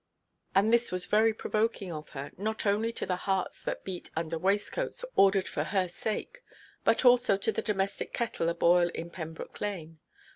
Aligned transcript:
And 0.55 0.73
this 0.73 0.91
was 0.91 1.05
very 1.05 1.31
provoking 1.31 1.91
of 1.93 2.09
her, 2.17 2.31
not 2.35 2.65
only 2.65 2.91
to 2.93 3.05
the 3.05 3.15
hearts 3.17 3.61
that 3.61 3.83
beat 3.83 4.09
under 4.15 4.35
waistcoats 4.35 5.05
ordered 5.15 5.47
for 5.47 5.65
her 5.65 5.87
sake, 5.87 6.41
but 6.83 7.05
also 7.05 7.37
to 7.37 7.51
the 7.51 7.61
domestic 7.61 8.11
kettle 8.11 8.49
a–boil 8.49 8.89
in 8.95 9.11
Pembroke 9.11 9.61
Lane. 9.61 9.99